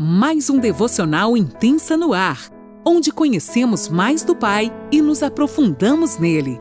[0.00, 2.48] mais um devocional intensa no ar,
[2.86, 6.60] onde conhecemos mais do Pai e nos aprofundamos nele.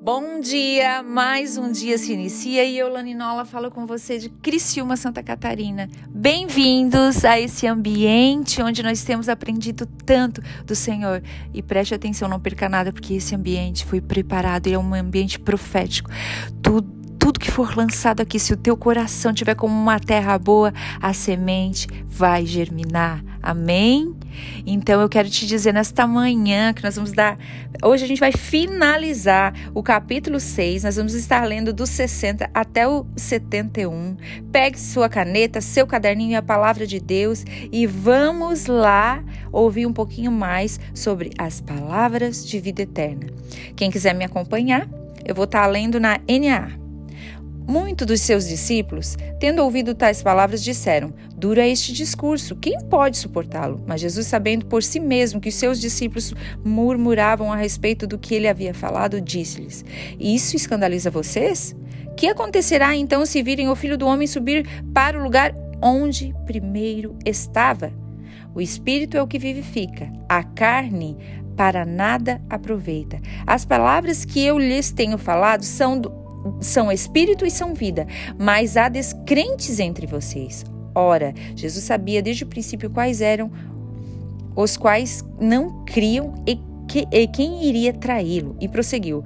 [0.00, 4.96] Bom dia, mais um dia se inicia e eu, Laninola, falo com você de Criciúma,
[4.96, 5.86] Santa Catarina.
[6.08, 11.22] Bem-vindos a esse ambiente onde nós temos aprendido tanto do Senhor.
[11.52, 15.38] E preste atenção, não perca nada, porque esse ambiente foi preparado, ele é um ambiente
[15.38, 16.08] profético.
[16.62, 20.72] Tudo tudo que for lançado aqui, se o teu coração tiver como uma terra boa,
[21.02, 23.20] a semente vai germinar.
[23.42, 24.14] Amém?
[24.64, 27.36] Então eu quero te dizer nesta manhã que nós vamos dar.
[27.82, 30.84] Hoje a gente vai finalizar o capítulo 6.
[30.84, 34.16] Nós vamos estar lendo do 60 até o 71.
[34.52, 39.92] Pegue sua caneta, seu caderninho e a palavra de Deus e vamos lá ouvir um
[39.92, 43.26] pouquinho mais sobre as palavras de vida eterna.
[43.74, 44.88] Quem quiser me acompanhar,
[45.24, 46.85] eu vou estar lendo na NA.
[47.68, 53.82] Muitos dos seus discípulos, tendo ouvido tais palavras, disseram: Dura este discurso, quem pode suportá-lo?
[53.84, 56.32] Mas Jesus, sabendo por si mesmo que os seus discípulos
[56.64, 59.84] murmuravam a respeito do que ele havia falado, disse-lhes:
[60.18, 61.74] Isso escandaliza vocês?
[62.16, 65.52] Que acontecerá então se virem o filho do homem subir para o lugar
[65.82, 67.92] onde primeiro estava?
[68.54, 71.16] O espírito é o que vivifica, a carne
[71.56, 73.20] para nada aproveita.
[73.46, 76.25] As palavras que eu lhes tenho falado são do
[76.60, 78.06] são espírito e são vida,
[78.38, 80.64] mas há descrentes entre vocês.
[80.94, 83.50] Ora, Jesus sabia desde o princípio quais eram
[84.56, 86.58] os quais não criam e,
[86.88, 89.22] que, e quem iria traí-lo, e prosseguiu: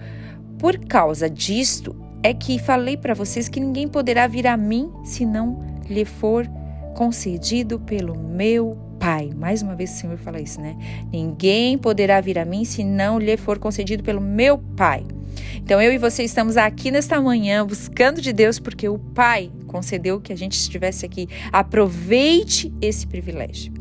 [0.59, 5.25] Por causa disto é que falei para vocês que ninguém poderá vir a mim se
[5.25, 6.47] não lhe for
[6.95, 9.31] concedido pelo meu Pai.
[9.35, 10.77] Mais uma vez o Senhor fala isso, né?
[11.11, 15.07] Ninguém poderá vir a mim se não lhe for concedido pelo meu Pai.
[15.57, 20.21] Então eu e você estamos aqui nesta manhã buscando de Deus porque o Pai concedeu
[20.21, 21.29] que a gente estivesse aqui.
[21.53, 23.73] Aproveite esse privilégio.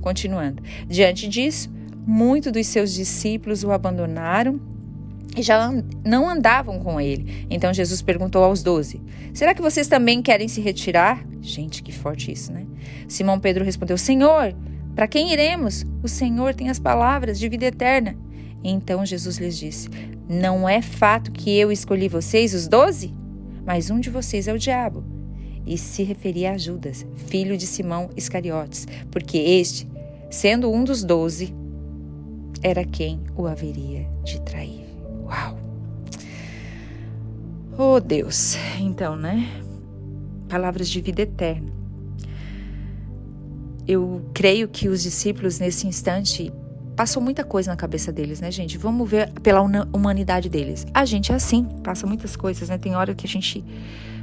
[0.00, 0.62] Continuando.
[0.88, 1.70] Diante disso,
[2.06, 4.60] muitos dos seus discípulos o abandonaram
[5.36, 5.70] e já
[6.04, 7.46] não andavam com ele.
[7.48, 9.00] Então Jesus perguntou aos doze:
[9.32, 11.24] Será que vocês também querem se retirar?
[11.40, 12.66] Gente, que forte isso, né?
[13.08, 14.54] Simão Pedro respondeu: Senhor,
[14.94, 15.84] para quem iremos?
[16.02, 18.16] O Senhor tem as palavras de vida eterna.
[18.64, 19.88] Então Jesus lhes disse:
[20.28, 23.14] Não é fato que eu escolhi vocês, os doze?
[23.64, 25.04] Mas um de vocês é o diabo.
[25.64, 29.88] E se referia a Judas, filho de Simão Iscariotes, porque este,
[30.30, 31.54] sendo um dos doze,
[32.62, 34.84] era quem o haveria de trair.
[35.24, 35.58] Uau!
[37.78, 38.56] Oh Deus!
[38.80, 39.48] Então, né?
[40.48, 41.70] Palavras de vida eterna.
[43.86, 46.52] Eu creio que os discípulos, nesse instante,
[46.96, 48.76] passou muita coisa na cabeça deles, né, gente?
[48.78, 49.60] Vamos ver pela
[49.92, 50.86] humanidade deles.
[50.92, 52.78] A gente é assim, passa muitas coisas, né?
[52.78, 53.64] Tem hora que a gente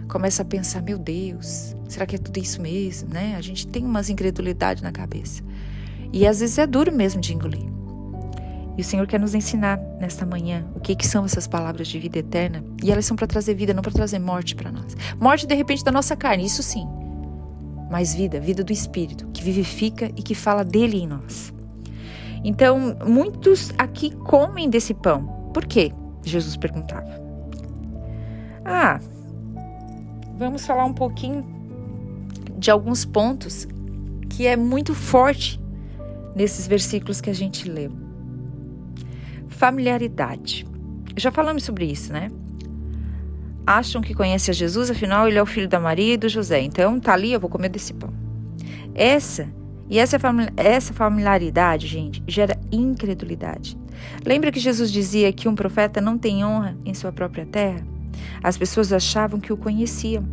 [0.08, 3.36] começa a pensar, meu Deus, será que é tudo isso mesmo, né?
[3.38, 5.44] A gente tem umas incredulidade na cabeça.
[6.12, 7.70] E às vezes é duro mesmo de engolir.
[8.78, 12.00] E o Senhor quer nos ensinar nesta manhã o que, que são essas palavras de
[12.00, 12.64] vida eterna.
[12.82, 14.96] E elas são para trazer vida, não para trazer morte para nós.
[15.20, 16.88] Morte, de repente, da nossa carne, isso sim.
[17.92, 21.54] Mas vida, vida do Espírito, que vivifica e que fala dele em nós.
[22.44, 25.26] Então, muitos aqui comem desse pão.
[25.54, 25.92] Por quê?
[26.24, 27.10] Jesus perguntava.
[28.64, 29.00] Ah,
[30.38, 31.46] vamos falar um pouquinho
[32.58, 33.68] de alguns pontos
[34.30, 35.60] que é muito forte
[36.36, 37.92] nesses versículos que a gente leu.
[39.48, 40.66] Familiaridade.
[41.18, 42.30] Já falamos sobre isso, né?
[43.66, 46.62] Acham que conhecem a Jesus, afinal ele é o filho da Maria e do José.
[46.62, 48.14] Então, tá ali, eu vou comer desse pão.
[48.96, 49.48] Essa
[49.90, 50.18] e essa,
[50.56, 53.78] essa familiaridade, gente, gera incredulidade.
[54.26, 57.86] Lembra que Jesus dizia que um profeta não tem honra em sua própria terra?
[58.44, 60.26] As pessoas achavam que o conheciam,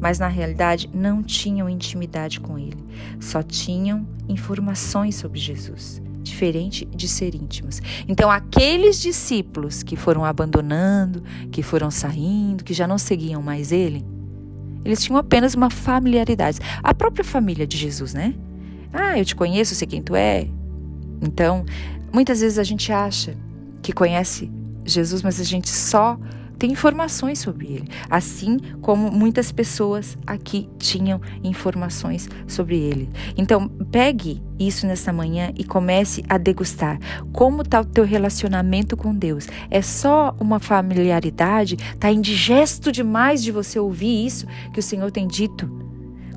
[0.00, 2.82] mas na realidade não tinham intimidade com ele,
[3.20, 7.80] só tinham informações sobre Jesus, diferente de ser íntimos.
[8.08, 14.04] Então, aqueles discípulos que foram abandonando, que foram saindo, que já não seguiam mais ele,
[14.84, 16.58] eles tinham apenas uma familiaridade.
[16.82, 18.34] A própria família de Jesus, né?
[18.92, 20.46] Ah, eu te conheço, sei quem tu é.
[21.20, 21.64] Então,
[22.12, 23.36] muitas vezes a gente acha
[23.80, 24.50] que conhece
[24.84, 26.18] Jesus, mas a gente só
[26.62, 33.10] tem informações sobre ele, assim como muitas pessoas aqui tinham informações sobre ele.
[33.36, 37.00] Então, pegue isso nessa manhã e comece a degustar
[37.32, 39.48] como está o teu relacionamento com Deus.
[39.72, 41.76] É só uma familiaridade?
[41.94, 45.68] Está indigesto demais de você ouvir isso que o Senhor tem dito?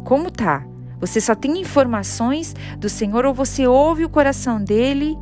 [0.04, 0.66] Como tá?
[1.00, 5.18] Você só tem informações do Senhor ou você ouve o coração dele,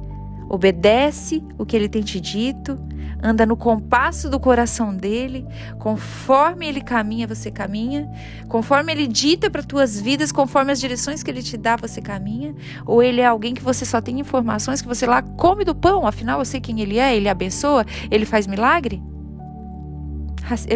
[0.49, 2.79] obedece o que ele tem te dito,
[3.23, 5.47] anda no compasso do coração dele,
[5.79, 8.11] conforme ele caminha, você caminha,
[8.49, 12.53] conforme ele dita para tuas vidas, conforme as direções que ele te dá, você caminha,
[12.85, 16.05] ou ele é alguém que você só tem informações que você lá come do pão,
[16.05, 19.01] afinal eu sei quem ele é, ele abençoa, ele faz milagre?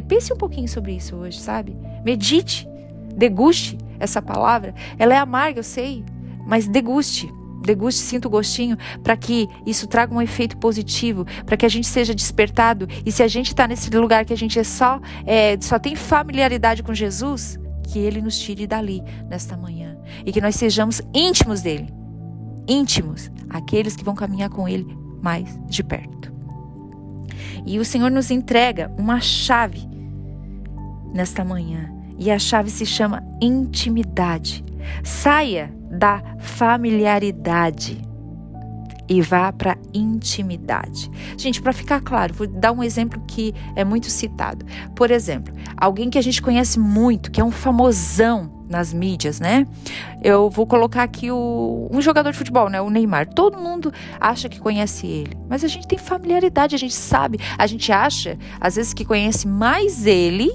[0.08, 1.78] Pense um pouquinho sobre isso hoje, sabe?
[2.06, 2.68] Medite,
[3.14, 4.74] deguste essa palavra.
[4.98, 6.04] Ela é amarga, eu sei,
[6.46, 7.32] mas deguste
[7.68, 11.86] deguste, sinta o gostinho, para que isso traga um efeito positivo, para que a gente
[11.86, 12.88] seja despertado.
[13.06, 15.96] E se a gente está nesse lugar que a gente é só, é, só tem
[15.96, 21.62] familiaridade com Jesus, que Ele nos tire dali nesta manhã e que nós sejamos íntimos
[21.62, 21.90] dele,
[22.68, 24.88] íntimos, aqueles que vão caminhar com Ele
[25.22, 26.34] mais de perto.
[27.66, 29.88] E o Senhor nos entrega uma chave
[31.14, 31.97] nesta manhã.
[32.18, 34.64] E a chave se chama intimidade.
[35.04, 38.02] Saia da familiaridade
[39.10, 41.10] e vá para intimidade.
[41.38, 44.66] Gente, para ficar claro, vou dar um exemplo que é muito citado.
[44.96, 49.66] Por exemplo, alguém que a gente conhece muito, que é um famosão nas mídias, né?
[50.22, 52.82] Eu vou colocar aqui o, um jogador de futebol, né?
[52.82, 53.28] O Neymar.
[53.34, 57.66] Todo mundo acha que conhece ele, mas a gente tem familiaridade, a gente sabe, a
[57.66, 60.52] gente acha às vezes que conhece mais ele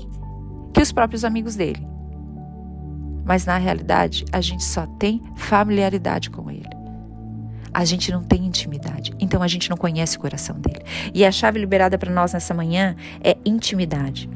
[0.83, 1.93] que os próprios amigos dele
[3.25, 6.69] mas na realidade a gente só tem familiaridade com ele.
[7.73, 10.85] A gente não tem intimidade, então a gente não conhece o coração dele.
[11.15, 14.29] E a chave liberada para nós nessa manhã é intimidade.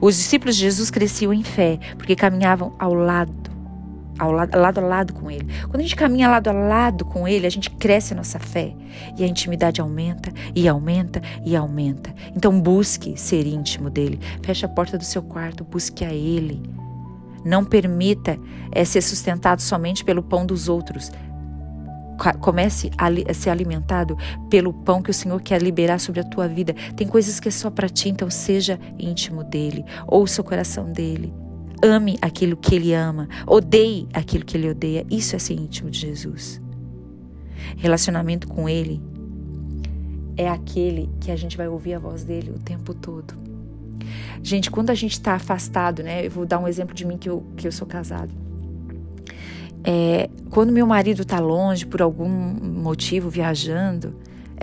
[0.00, 3.32] Os discípulos de Jesus cresciam em fé, porque caminhavam ao lado
[4.18, 5.46] ao lado, lado a lado com Ele.
[5.62, 8.74] Quando a gente caminha lado a lado com Ele, a gente cresce a nossa fé
[9.18, 12.14] e a intimidade aumenta e aumenta e aumenta.
[12.34, 14.20] Então busque ser íntimo dele.
[14.42, 16.62] Feche a porta do seu quarto, busque a Ele.
[17.44, 18.38] Não permita
[18.72, 21.10] é, ser sustentado somente pelo pão dos outros.
[22.40, 24.16] Comece a, ser alimentado
[24.48, 26.72] pelo pão que o Senhor quer liberar sobre a tua vida.
[26.96, 29.84] Tem coisas que é só para ti, então seja íntimo dele.
[30.06, 31.43] Ouça o coração dele.
[31.84, 33.28] Ame aquilo que ele ama.
[33.46, 35.04] Odeie aquilo que ele odeia.
[35.10, 36.58] Isso é ser íntimo de Jesus.
[37.76, 39.02] Relacionamento com ele
[40.34, 43.34] é aquele que a gente vai ouvir a voz dele o tempo todo.
[44.42, 46.24] Gente, quando a gente está afastado, né?
[46.24, 48.32] Eu vou dar um exemplo de mim que eu, que eu sou casado.
[49.84, 54.14] É, quando meu marido está longe por algum motivo, viajando,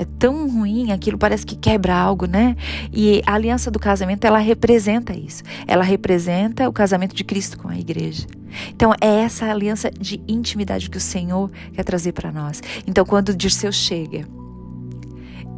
[0.02, 2.56] é tão ruim, aquilo parece que quebra algo, né?
[2.92, 5.44] E a aliança do casamento, ela representa isso.
[5.68, 8.26] Ela representa o casamento de Cristo com a igreja.
[8.70, 12.62] Então, é essa aliança de intimidade que o Senhor quer trazer para nós.
[12.88, 14.28] Então, quando o Dirceu chega,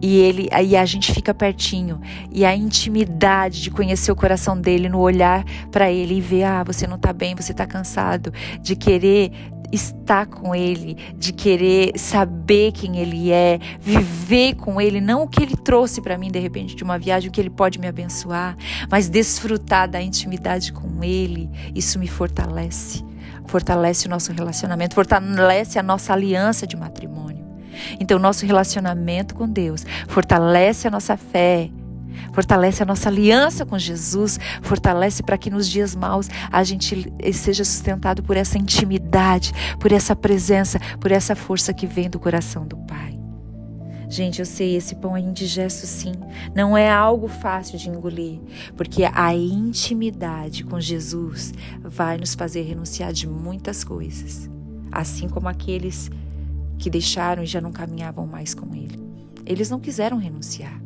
[0.03, 4.89] e ele aí a gente fica pertinho e a intimidade de conhecer o coração dele
[4.89, 8.75] no olhar para ele e ver ah você não tá bem você tá cansado de
[8.75, 9.31] querer
[9.73, 15.41] estar com ele de querer saber quem ele é viver com ele não o que
[15.41, 18.55] ele trouxe para mim de repente de uma viagem o que ele pode me abençoar
[18.89, 23.03] mas desfrutar da intimidade com ele isso me fortalece.
[23.45, 27.43] Fortalece o nosso relacionamento fortalece a nossa aliança de matrimônio.
[27.99, 31.69] Então, nosso relacionamento com Deus fortalece a nossa fé,
[32.33, 37.63] fortalece a nossa aliança com Jesus, fortalece para que nos dias maus a gente seja
[37.63, 42.77] sustentado por essa intimidade, por essa presença, por essa força que vem do coração do
[42.77, 43.19] Pai.
[44.13, 46.13] Gente, eu sei, esse pão é indigesto sim.
[46.53, 48.39] Não é algo fácil de engolir,
[48.77, 51.51] porque a intimidade com Jesus
[51.81, 54.47] vai nos fazer renunciar de muitas coisas.
[54.91, 56.11] Assim como aqueles
[56.77, 59.01] que deixaram e já não caminhavam mais com ele.
[59.47, 60.79] Eles não quiseram renunciar.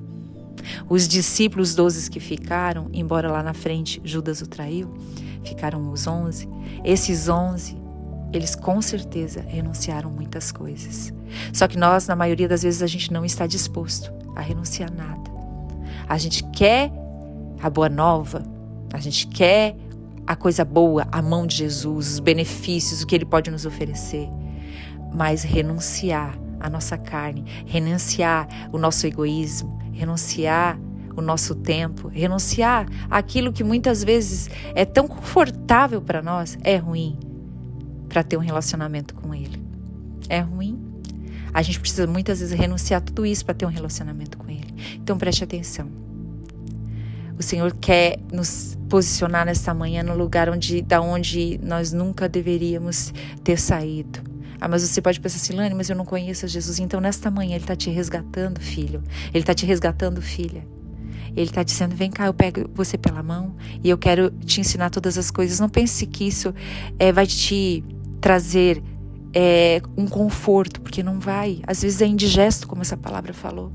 [0.90, 4.94] Os discípulos, doze que ficaram, embora lá na frente Judas o traiu,
[5.44, 6.48] ficaram os onze.
[6.84, 7.78] Esses onze,
[8.34, 11.14] eles com certeza renunciaram muitas coisas.
[11.54, 15.30] Só que nós, na maioria das vezes, a gente não está disposto a renunciar nada.
[16.08, 16.92] A gente quer
[17.62, 18.44] a boa nova,
[18.94, 19.76] a gente quer
[20.26, 24.30] a coisa boa, a mão de Jesus, os benefícios, o que ele pode nos oferecer
[25.14, 30.80] mas renunciar a nossa carne, renunciar o nosso egoísmo, renunciar
[31.16, 37.18] o nosso tempo, renunciar aquilo que muitas vezes é tão confortável para nós, é ruim
[38.08, 39.60] para ter um relacionamento com Ele.
[40.30, 40.80] É ruim.
[41.51, 44.74] A gente precisa muitas vezes renunciar tudo isso para ter um relacionamento com Ele.
[44.96, 45.89] Então preste atenção.
[47.38, 53.13] O Senhor quer nos posicionar nesta manhã no lugar onde, da onde nós nunca deveríamos
[53.44, 56.80] ter saído ah, mas você pode pensar assim, Lani, mas eu não conheço Jesus.
[56.80, 59.04] Então, nesta manhã, Ele está te resgatando, filho.
[59.34, 60.66] Ele está te resgatando, filha.
[61.36, 64.90] Ele está dizendo: vem cá, eu pego você pela mão e eu quero te ensinar
[64.90, 65.60] todas as coisas.
[65.60, 66.54] Não pense que isso
[66.98, 67.84] é, vai te
[68.20, 68.82] trazer
[69.34, 71.62] é, um conforto, porque não vai.
[71.68, 73.72] Às vezes é indigesto, como essa palavra falou.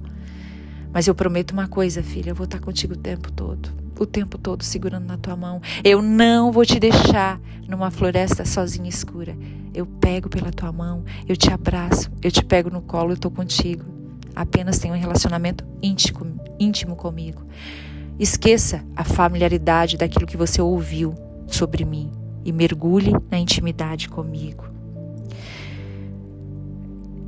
[0.92, 3.70] Mas eu prometo uma coisa, filha, eu vou estar contigo o tempo todo.
[3.98, 5.62] O tempo todo segurando na tua mão.
[5.84, 9.36] Eu não vou te deixar numa floresta sozinha escura.
[9.74, 13.30] Eu pego pela tua mão, eu te abraço, eu te pego no colo, eu estou
[13.30, 13.84] contigo.
[14.34, 17.42] Apenas tenha um relacionamento íntimo, íntimo comigo.
[18.18, 21.14] Esqueça a familiaridade daquilo que você ouviu
[21.46, 22.10] sobre mim
[22.44, 24.64] e mergulhe na intimidade comigo.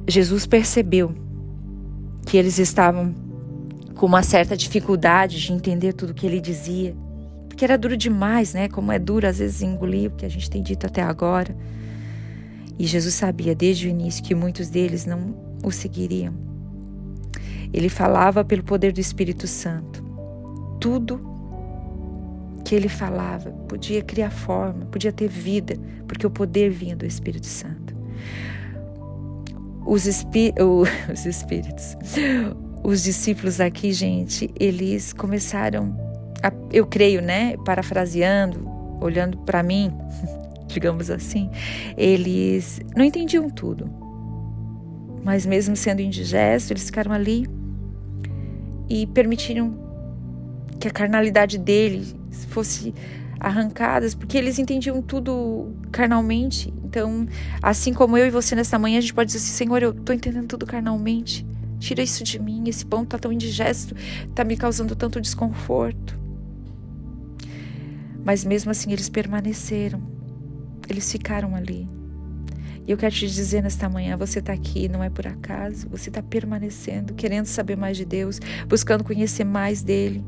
[0.07, 1.15] Jesus percebeu
[2.27, 3.15] que eles estavam
[3.95, 6.95] com uma certa dificuldade de entender tudo o que ele dizia,
[7.49, 8.69] porque era duro demais, né?
[8.69, 11.57] Como é duro às vezes engolir o que a gente tem dito até agora.
[12.78, 16.35] E Jesus sabia desde o início que muitos deles não o seguiriam.
[17.73, 20.02] Ele falava pelo poder do Espírito Santo.
[20.81, 21.21] Tudo
[22.64, 25.76] que ele falava podia criar forma, podia ter vida,
[26.07, 27.95] porque o poder vinha do Espírito Santo.
[29.87, 30.52] Os, espí
[31.12, 31.97] os espíritos,
[32.83, 35.95] os discípulos aqui, gente, eles começaram,
[36.43, 38.66] a, eu creio, né, parafraseando,
[39.00, 39.93] olhando para mim,
[40.75, 41.49] digamos assim,
[41.97, 43.88] eles não entendiam tudo.
[45.23, 47.47] Mas mesmo sendo indigesto, eles ficaram ali
[48.88, 49.78] e permitiram
[50.78, 52.04] que a carnalidade dele
[52.49, 52.93] fosse
[53.38, 56.75] arrancada, porque eles entendiam tudo carnalmente.
[56.85, 57.26] Então,
[57.62, 60.14] assim como eu e você nessa manhã, a gente pode dizer assim: Senhor, eu estou
[60.14, 61.47] entendendo tudo carnalmente.
[61.78, 63.95] Tira isso de mim, esse pão está tão indigesto,
[64.28, 66.19] está me causando tanto desconforto.
[68.25, 70.13] Mas mesmo assim eles permaneceram
[70.88, 71.88] eles ficaram ali.
[72.87, 76.11] E eu quero te dizer nesta manhã: você está aqui, não é por acaso, você
[76.11, 78.38] está permanecendo, querendo saber mais de Deus,
[78.69, 80.25] buscando conhecer mais dele.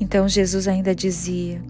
[0.00, 1.62] Então Jesus ainda dizia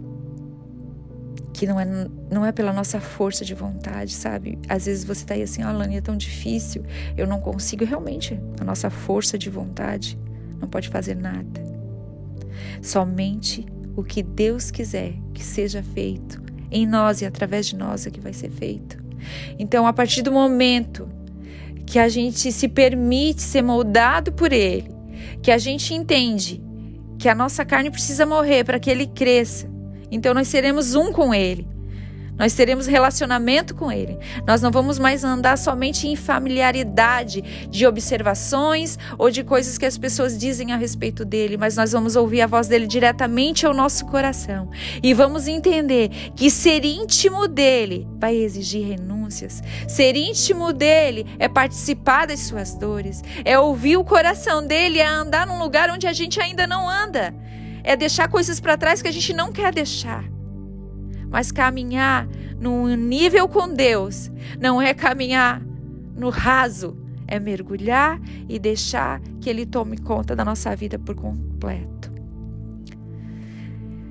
[1.53, 1.87] que não é,
[2.31, 4.59] não é pela nossa força de vontade, sabe?
[4.69, 6.85] Às vezes você está aí assim, oh, Alane, é tão difícil,
[7.17, 7.85] eu não consigo.
[7.85, 10.19] Realmente, a nossa força de vontade
[10.61, 11.63] não pode fazer nada.
[12.83, 13.65] Somente
[13.97, 18.21] o que Deus quiser que seja feito em nós e através de nós é que
[18.21, 19.03] vai ser feito.
[19.59, 21.09] Então, a partir do momento
[21.87, 24.91] que a gente se permite ser moldado por Ele,
[25.43, 26.63] que a gente entende
[27.19, 29.71] que a nossa carne precisa morrer para que Ele cresça,
[30.11, 31.67] então nós seremos um com Ele.
[32.37, 34.19] Nós teremos relacionamento com Ele.
[34.47, 39.97] Nós não vamos mais andar somente em familiaridade de observações ou de coisas que as
[39.97, 44.07] pessoas dizem a respeito dele, mas nós vamos ouvir a voz dele diretamente ao nosso
[44.07, 44.71] coração
[45.03, 49.63] e vamos entender que ser íntimo dele vai exigir renúncias.
[49.87, 55.47] Ser íntimo dele é participar das suas dores, é ouvir o coração dele, é andar
[55.47, 57.35] num lugar onde a gente ainda não anda,
[57.85, 60.34] é deixar coisas para trás que a gente não quer deixar.
[61.35, 62.29] Mas caminhar
[62.61, 65.61] num nível com Deus não é caminhar
[66.17, 72.13] no raso, é mergulhar e deixar que Ele tome conta da nossa vida por completo.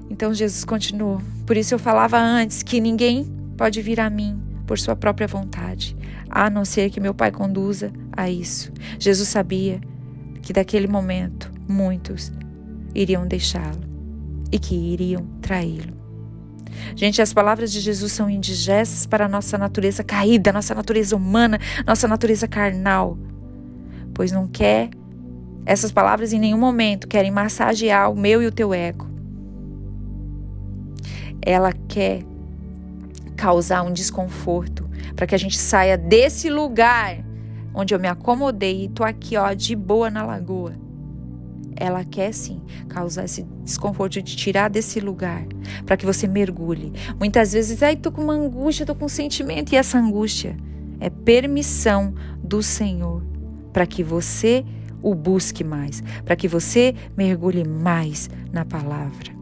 [0.10, 1.22] Então Jesus continua.
[1.46, 4.38] Por isso eu falava antes que ninguém pode vir a mim
[4.68, 5.96] por sua própria vontade,
[6.30, 8.70] a não ser que meu Pai conduza a isso.
[9.00, 9.80] Jesus sabia
[10.42, 12.34] que daquele momento muitos
[12.94, 13.80] iriam deixá-lo
[14.52, 16.03] e que iriam traí-lo.
[16.96, 21.60] Gente, as palavras de Jesus são indigestas para a nossa natureza caída, nossa natureza humana,
[21.86, 23.18] nossa natureza carnal.
[24.14, 24.90] Pois não quer,
[25.66, 29.08] essas palavras em nenhum momento querem massagear o meu e o teu ego.
[31.42, 32.24] Ela quer
[33.36, 37.24] causar um desconforto para que a gente saia desse lugar
[37.74, 40.83] onde eu me acomodei e tô aqui, ó, de boa na lagoa
[41.76, 45.46] ela quer sim causar esse desconforto de tirar desse lugar
[45.86, 46.94] para que você mergulhe.
[47.20, 50.56] Muitas vezes, ai, tô com uma angústia, tô com um sentimento e essa angústia
[51.00, 52.14] é permissão
[52.44, 53.24] do Senhor
[53.72, 54.64] para que você
[55.02, 59.34] o busque mais, para que você mergulhe mais na palavra.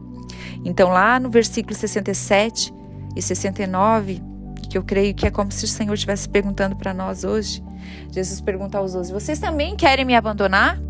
[0.64, 2.72] Então, lá no versículo 67
[3.16, 4.20] e 69,
[4.68, 7.62] que eu creio que é como se o Senhor estivesse perguntando para nós hoje,
[8.10, 10.80] Jesus pergunta aos doze: Vocês também querem me abandonar?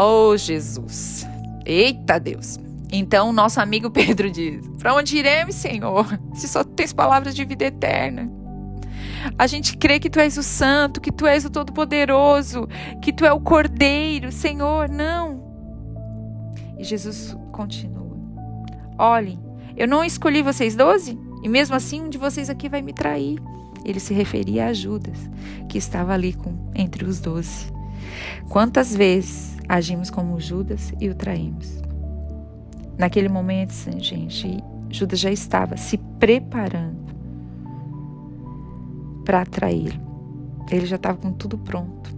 [0.00, 1.26] Oh, Jesus.
[1.66, 2.56] Eita Deus.
[2.92, 6.06] Então, nosso amigo Pedro diz: Para onde iremos, Senhor?
[6.34, 8.30] Se só tens palavras de vida eterna.
[9.36, 12.68] A gente crê que tu és o santo, que tu és o todo-poderoso,
[13.02, 15.42] que tu é o cordeiro, Senhor, não.
[16.78, 18.16] E Jesus continua:
[18.96, 19.40] Olhem,
[19.76, 23.40] eu não escolhi vocês doze, e mesmo assim um de vocês aqui vai me trair.
[23.84, 25.18] Ele se referia a Judas,
[25.68, 27.66] que estava ali com, entre os doze.
[28.48, 31.82] Quantas vezes agimos como Judas e o traímos?
[32.96, 37.14] Naquele momento, gente, Judas já estava se preparando
[39.24, 40.08] para traí-lo.
[40.70, 42.10] Ele já estava com tudo pronto.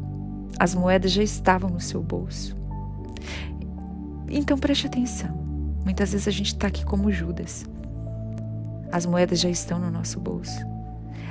[0.59, 2.57] As moedas já estavam no seu bolso.
[4.29, 5.37] Então preste atenção.
[5.85, 7.65] Muitas vezes a gente está aqui como Judas.
[8.93, 10.65] As moedas já estão no nosso bolso.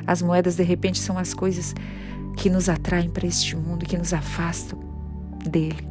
[0.06, 1.74] As moedas, de repente, são as coisas
[2.38, 4.80] que nos atraem para este mundo, que nos afastam
[5.50, 5.88] dele.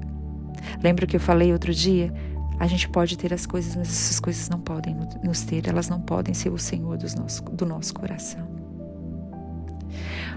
[0.82, 2.12] Lembra que eu falei outro dia?
[2.58, 6.00] A gente pode ter as coisas, mas essas coisas não podem nos ter, elas não
[6.00, 8.46] podem ser o Senhor do nosso, do nosso coração.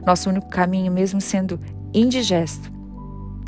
[0.06, 1.60] Nosso único caminho, mesmo sendo
[1.94, 2.72] indigesto,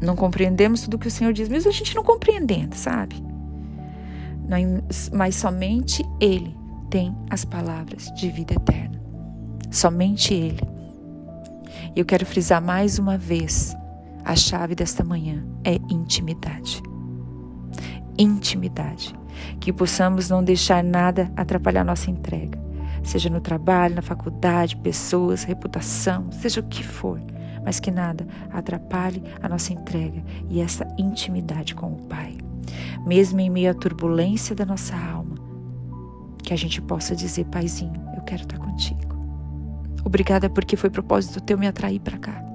[0.02, 3.16] não compreendemos tudo que o Senhor diz, mesmo a gente não compreendendo, sabe?
[5.12, 6.56] Mas somente Ele
[6.90, 9.02] tem as palavras de vida eterna.
[9.72, 10.62] Somente Ele.
[11.96, 13.76] E eu quero frisar mais uma vez:
[14.24, 16.82] a chave desta manhã é intimidade.
[18.18, 19.14] Intimidade.
[19.60, 22.60] Que possamos não deixar nada atrapalhar nossa entrega,
[23.04, 27.20] seja no trabalho, na faculdade, pessoas, reputação, seja o que for,
[27.66, 32.38] mas que nada atrapalhe a nossa entrega e essa intimidade com o Pai.
[33.06, 35.36] Mesmo em meio à turbulência da nossa alma,
[36.44, 39.14] que a gente possa dizer, Paizinho, eu quero estar contigo.
[40.06, 42.53] Obrigada porque foi propósito teu me atrair para cá.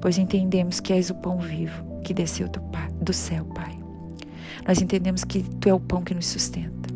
[0.00, 2.60] Pois entendemos que és o pão vivo que desceu do,
[3.00, 3.78] do céu, Pai.
[4.66, 6.88] Nós entendemos que tu é o pão que nos sustenta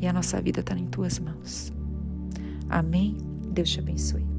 [0.00, 1.72] e a nossa vida está em tuas mãos.
[2.68, 3.16] Amém?
[3.50, 4.37] Deus te abençoe.